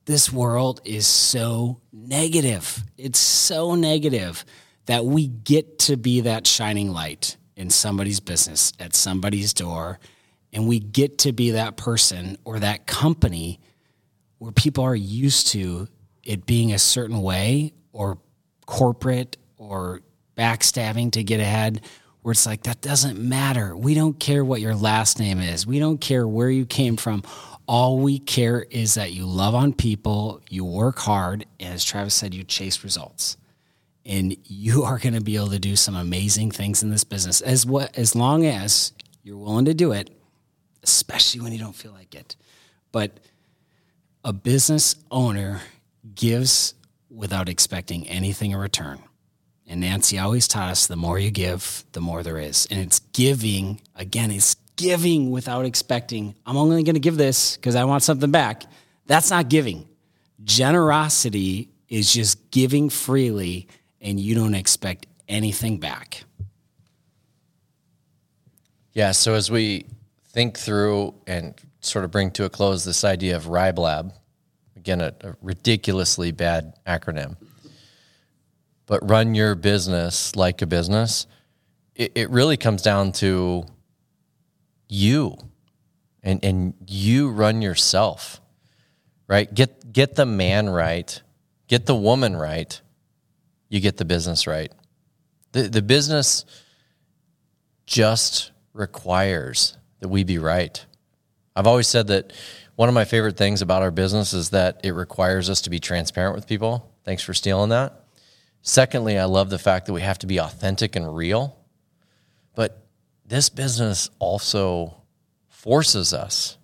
[0.07, 2.83] This world is so negative.
[2.97, 4.45] It's so negative
[4.87, 9.99] that we get to be that shining light in somebody's business, at somebody's door,
[10.53, 13.61] and we get to be that person or that company
[14.39, 15.89] where people are used to
[16.23, 18.19] it being a certain way or
[18.67, 20.01] corporate or
[20.37, 21.81] backstabbing to get ahead
[22.23, 23.77] where it's like that doesn't matter.
[23.77, 25.67] We don't care what your last name is.
[25.67, 27.23] We don't care where you came from.
[27.67, 32.15] All we care is that you love on people you work hard and as travis
[32.15, 33.37] said you chase results
[34.07, 37.41] and you are going to be able to do some amazing things in this business
[37.41, 38.93] as what as long as
[39.23, 40.11] you're willing to do it
[40.83, 42.37] especially when you don't feel like it
[42.93, 43.19] but
[44.25, 45.61] a business owner
[46.15, 46.75] gives
[47.11, 48.99] without expecting anything in return.
[49.69, 52.67] And Nancy always taught us the more you give, the more there is.
[52.71, 57.75] And it's giving, again, it's giving without expecting, I'm only going to give this because
[57.75, 58.65] I want something back.
[59.07, 59.89] That's not giving.
[60.45, 63.69] Generosity is just giving freely
[64.07, 66.23] and you don't expect anything back.
[68.93, 69.11] Yeah.
[69.11, 69.85] So as we
[70.29, 74.13] think through and sort of bring to a close this idea of RYBLAB,
[74.77, 77.37] again, a, a ridiculously bad acronym,
[78.87, 81.27] but run your business like a business,
[81.97, 83.67] it, it really comes down to
[84.89, 85.37] you
[86.23, 88.41] and, and you run yourself,
[89.27, 89.53] right?
[89.53, 91.21] Get, get the man right,
[91.67, 92.81] get the woman right,
[93.69, 94.73] you get the business right.
[95.53, 96.45] The, the business
[97.87, 100.85] just requires that we be right.
[101.55, 102.33] I've always said that
[102.75, 105.81] one of my favorite things about our business is that it requires us to be
[105.81, 106.93] transparent with people.
[107.05, 108.05] Thanks for stealing that.
[108.61, 111.57] Secondly, I love the fact that we have to be authentic and real.
[112.55, 112.87] But
[113.25, 115.03] this business also
[115.49, 116.59] forces us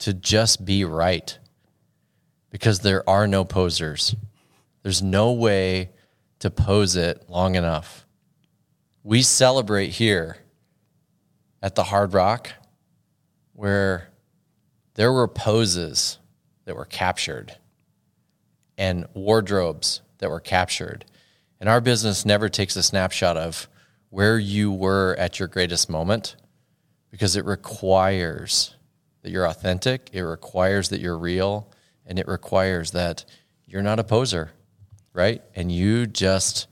[0.00, 1.38] to just be right
[2.50, 4.16] because there are no posers.
[4.82, 5.90] There's no way
[6.40, 8.06] to pose it long enough.
[9.02, 10.38] We celebrate here
[11.62, 12.50] at the Hard Rock
[13.52, 14.08] where
[14.94, 16.18] there were poses
[16.64, 17.56] that were captured
[18.76, 21.04] and wardrobes that were captured.
[21.60, 23.68] And our business never takes a snapshot of
[24.08, 26.36] where you were at your greatest moment
[27.10, 28.76] because it requires
[29.22, 31.70] that you're authentic, it requires that you're real,
[32.06, 33.24] and it requires that
[33.66, 34.52] you're not a poser,
[35.12, 35.42] right?
[35.54, 36.66] And you just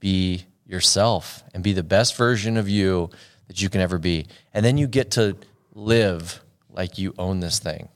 [0.00, 3.10] be yourself and be the best version of you
[3.48, 4.26] that you can ever be.
[4.54, 5.36] And then you get to
[5.74, 7.88] live like you own this thing.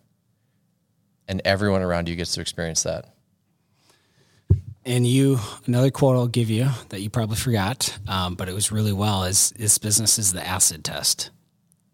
[1.28, 3.12] And everyone around you gets to experience that.
[4.84, 8.70] And you, another quote I'll give you that you probably forgot, um, but it was
[8.70, 11.30] really well is this business is the acid test.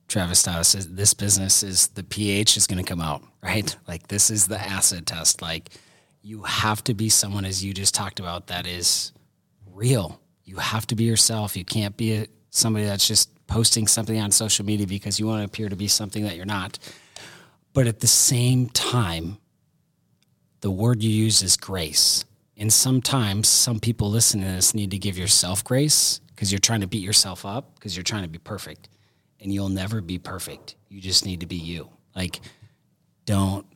[0.08, 3.74] Travis Stoddard says this business is the pH is going to come out, right?
[3.88, 5.40] Like this is the acid test.
[5.40, 5.70] Like
[6.22, 9.12] you have to be someone, as you just talked about, that is
[9.72, 10.20] real.
[10.44, 11.56] You have to be yourself.
[11.56, 15.40] You can't be a, somebody that's just posting something on social media because you want
[15.40, 16.78] to appear to be something that you're not.
[17.74, 19.38] But at the same time,
[20.60, 22.24] the word you use is grace.
[22.56, 26.82] And sometimes some people listening to this need to give yourself grace because you're trying
[26.82, 28.88] to beat yourself up because you're trying to be perfect.
[29.40, 30.76] And you'll never be perfect.
[30.88, 31.88] You just need to be you.
[32.14, 32.40] Like,
[33.24, 33.66] don't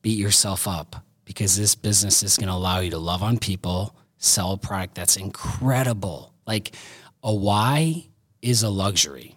[0.00, 3.94] beat yourself up because this business is going to allow you to love on people,
[4.18, 6.32] sell a product that's incredible.
[6.46, 6.74] Like,
[7.22, 8.06] a why
[8.40, 9.36] is a luxury.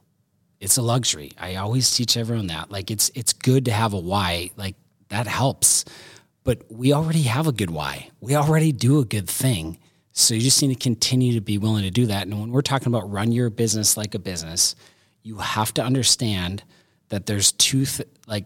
[0.59, 1.31] It's a luxury.
[1.37, 2.71] I always teach everyone that.
[2.71, 4.51] Like, it's it's good to have a why.
[4.55, 4.75] Like
[5.09, 5.85] that helps
[6.45, 8.09] but we already have a good why.
[8.21, 9.79] We already do a good thing.
[10.13, 12.27] So you just need to continue to be willing to do that.
[12.27, 14.75] And when we're talking about run your business like a business,
[15.23, 16.63] you have to understand
[17.09, 18.45] that there's two, th- like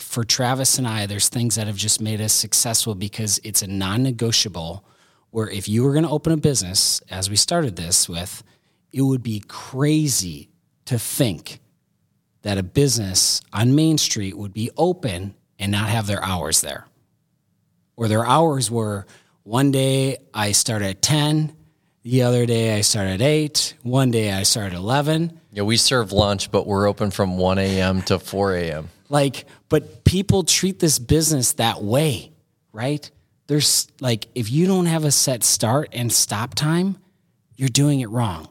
[0.00, 3.66] for Travis and I, there's things that have just made us successful because it's a
[3.66, 4.84] non negotiable.
[5.30, 8.42] Where if you were going to open a business, as we started this with,
[8.92, 10.48] it would be crazy
[10.86, 11.60] to think
[12.42, 16.86] that a business on Main Street would be open and not have their hours there
[17.98, 19.06] or their hours were
[19.42, 21.52] one day I start at 10,
[22.04, 25.40] the other day I start at 8, one day I start at 11.
[25.52, 28.02] Yeah, we serve lunch, but we're open from 1 a.m.
[28.02, 28.88] to 4 a.m.
[29.08, 32.32] Like, but people treat this business that way,
[32.72, 33.10] right?
[33.46, 36.98] There's like, if you don't have a set start and stop time,
[37.56, 38.48] you're doing it wrong.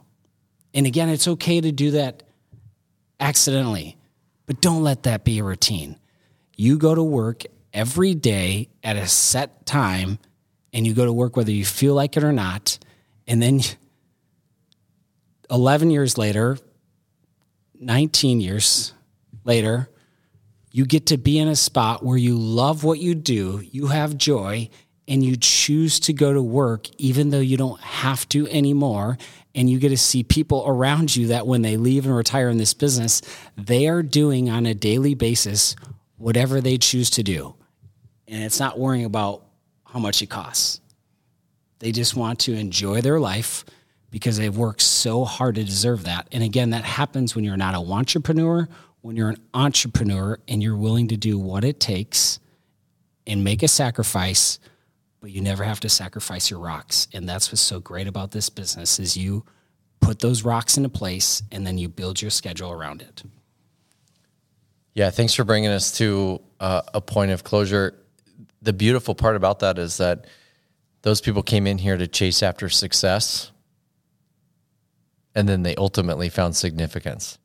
[0.74, 2.24] And again, it's okay to do that
[3.20, 3.98] accidentally,
[4.46, 5.98] but don't let that be a routine.
[6.56, 7.44] You go to work
[7.74, 10.18] every day at a set time
[10.74, 12.80] and you go to work whether you feel like it or not.
[13.28, 13.62] And then
[15.50, 16.58] 11 years later,
[17.80, 18.94] 19 years
[19.44, 19.90] later,
[20.78, 24.18] you get to be in a spot where you love what you do, you have
[24.18, 24.70] joy,
[25.08, 29.18] and you choose to go to work even though you don't have to anymore.
[29.56, 32.58] And you get to see people around you that when they leave and retire in
[32.58, 33.22] this business,
[33.58, 35.76] they are doing on a daily basis
[36.18, 37.56] whatever they choose to do
[38.28, 39.44] and it's not worrying about
[39.86, 40.82] how much it costs.
[41.80, 43.64] They just want to enjoy their life
[44.10, 46.28] because they've worked so hard to deserve that.
[46.32, 48.68] And again, that happens when you're not a wantrepreneur,
[49.02, 52.40] when you're an entrepreneur and you're willing to do what it takes
[53.26, 54.60] and make a sacrifice,
[55.22, 57.08] but you never have to sacrifice your rocks.
[57.14, 59.46] And that's what's so great about this business is you
[60.00, 63.24] put those rocks into place and then you build your schedule around it.
[64.94, 67.94] Yeah, thanks for bringing us to uh, a point of closure
[68.62, 70.26] the beautiful part about that is that
[71.04, 73.52] those people came in here to chase after success
[75.36, 77.38] and then they ultimately found significance.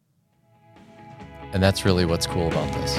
[1.53, 2.99] And that's really what's cool about this.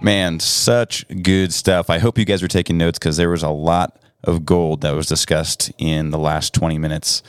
[0.00, 1.90] Man, such good stuff.
[1.90, 4.92] I hope you guys are taking notes because there was a lot of gold that
[4.92, 7.22] was discussed in the last 20 minutes.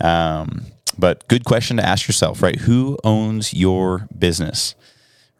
[0.00, 0.66] Um,
[0.98, 2.56] but good question to ask yourself, right?
[2.56, 4.74] Who owns your business,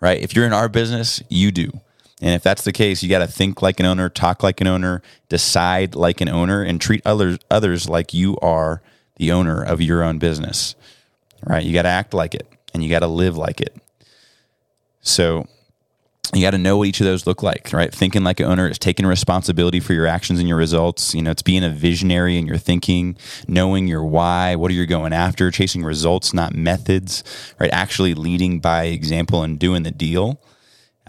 [0.01, 0.21] right?
[0.21, 1.73] If you're in our business, you do.
[2.21, 4.67] And if that's the case, you got to think like an owner, talk like an
[4.67, 8.83] owner, decide like an owner, and treat others others like you are
[9.17, 10.75] the owner of your own business.
[11.47, 11.65] Right?
[11.65, 13.77] You got to act like it, and you got to live like it.
[15.01, 15.47] So
[16.35, 17.93] you got to know what each of those look like, right?
[17.93, 21.15] Thinking like an owner is taking responsibility for your actions and your results.
[21.15, 23.17] You know, it's being a visionary in your thinking,
[23.47, 27.25] knowing your why, what are you going after, chasing results, not methods,
[27.59, 27.71] right?
[27.73, 30.39] Actually leading by example and doing the deal.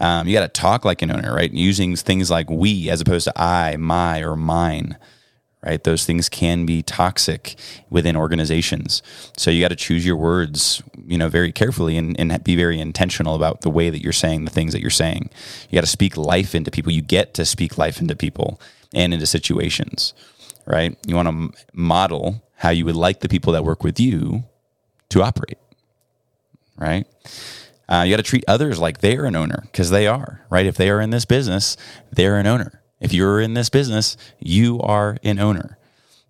[0.00, 1.52] Um, you got to talk like an owner, right?
[1.52, 4.96] Using things like we as opposed to I, my, or mine
[5.62, 5.84] right?
[5.84, 7.56] Those things can be toxic
[7.90, 9.02] within organizations.
[9.36, 12.80] So you got to choose your words, you know, very carefully and, and be very
[12.80, 15.30] intentional about the way that you're saying the things that you're saying.
[15.68, 16.92] You got to speak life into people.
[16.92, 18.60] You get to speak life into people
[18.94, 20.14] and into situations,
[20.66, 20.96] right?
[21.06, 24.44] You want to model how you would like the people that work with you
[25.10, 25.58] to operate,
[26.78, 27.06] right?
[27.90, 30.64] Uh, you got to treat others like they're an owner because they are, right?
[30.64, 31.76] If they are in this business,
[32.12, 35.78] they're an owner if you're in this business, you are an owner,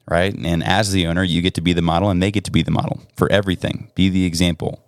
[0.08, 0.32] right?
[0.34, 2.62] And as the owner, you get to be the model and they get to be
[2.62, 3.90] the model for everything.
[3.94, 4.82] Be the example,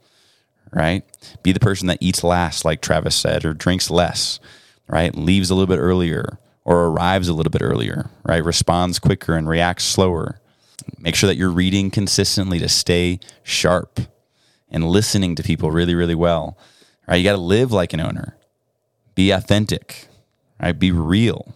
[0.73, 1.03] right?
[1.43, 4.39] Be the person that eats last, like Travis said, or drinks less,
[4.87, 5.15] right?
[5.15, 8.45] Leaves a little bit earlier or arrives a little bit earlier, right?
[8.45, 10.41] Responds quicker and reacts slower.
[10.99, 13.99] Make sure that you're reading consistently to stay sharp
[14.73, 16.59] and listening to people really, really well.
[17.07, 17.17] Right?
[17.17, 18.37] You got to live like an owner.
[19.15, 20.09] Be authentic.
[20.61, 20.77] Right?
[20.77, 21.55] Be real.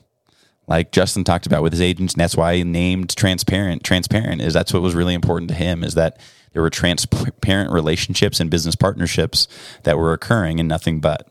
[0.68, 3.84] Like Justin talked about with his agents, and that's why he named transparent.
[3.84, 6.20] Transparent is that's what was really important to him is that
[6.52, 9.46] there were transparent relationships and business partnerships
[9.84, 11.28] that were occurring and nothing but.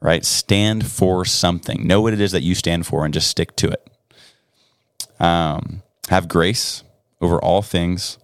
[0.00, 0.24] Right?
[0.24, 1.86] Stand for something.
[1.86, 3.90] Know what it is that you stand for and just stick to it.
[5.18, 6.82] Um, have grace
[7.22, 8.18] over all things.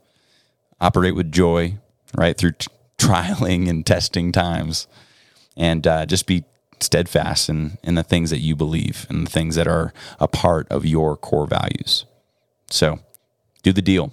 [0.81, 1.79] Operate with joy,
[2.17, 2.37] right?
[2.37, 4.87] Through t- trialing and testing times.
[5.57, 6.45] And uh, just be
[6.81, 10.69] steadfast in, in the things that you believe and the things that are a part
[10.71, 12.07] of your core values.
[12.71, 13.01] So
[13.63, 14.13] do the deal,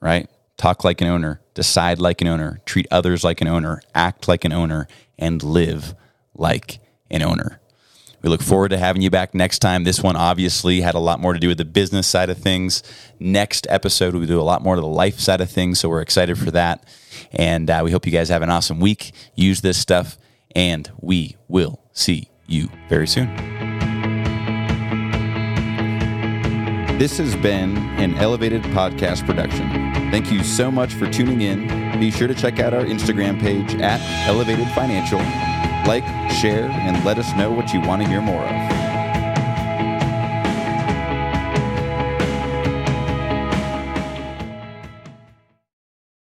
[0.00, 0.28] right?
[0.56, 4.44] Talk like an owner, decide like an owner, treat others like an owner, act like
[4.44, 4.86] an owner,
[5.18, 5.94] and live
[6.34, 6.78] like
[7.10, 7.60] an owner.
[8.22, 9.84] We look forward to having you back next time.
[9.84, 12.82] This one obviously had a lot more to do with the business side of things.
[13.20, 15.80] Next episode, we do a lot more to the life side of things.
[15.80, 16.88] So we're excited for that.
[17.32, 19.12] And uh, we hope you guys have an awesome week.
[19.34, 20.16] Use this stuff,
[20.54, 23.34] and we will see you very soon.
[26.98, 29.68] This has been an Elevated Podcast production.
[30.12, 31.98] Thank you so much for tuning in.
[31.98, 35.18] Be sure to check out our Instagram page at Elevated Financial.
[35.88, 38.83] Like, share, and let us know what you want to hear more of.